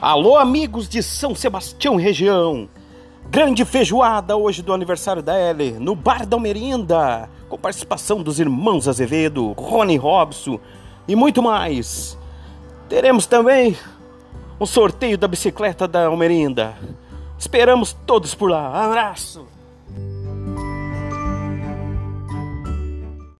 Alô, 0.00 0.36
amigos 0.36 0.88
de 0.88 1.02
São 1.02 1.34
Sebastião 1.34 1.96
região. 1.96 2.68
Grande 3.28 3.64
feijoada 3.64 4.36
hoje 4.36 4.62
do 4.62 4.72
aniversário 4.72 5.20
da 5.20 5.36
L 5.36 5.72
no 5.80 5.96
Bar 5.96 6.24
da 6.24 6.36
Almerinda, 6.36 7.28
com 7.48 7.58
participação 7.58 8.22
dos 8.22 8.38
irmãos 8.38 8.86
Azevedo, 8.86 9.50
Rony 9.54 9.96
Robson 9.96 10.60
e 11.08 11.16
muito 11.16 11.42
mais. 11.42 12.16
Teremos 12.88 13.26
também 13.26 13.76
um 14.60 14.66
sorteio 14.66 15.18
da 15.18 15.26
bicicleta 15.26 15.88
da 15.88 16.06
Almerinda. 16.06 16.76
Esperamos 17.36 17.92
todos 18.06 18.36
por 18.36 18.48
lá. 18.52 18.84
Abraço! 18.84 19.57